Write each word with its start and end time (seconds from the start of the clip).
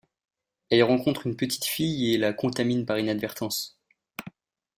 Elle 0.71 0.79
y 0.79 0.81
rencontre 0.81 1.27
une 1.27 1.35
petite 1.37 1.65
fille 1.65 2.11
et 2.11 2.17
la 2.17 2.33
contamine 2.33 2.87
par 2.87 2.97
inadvertance. 2.97 3.79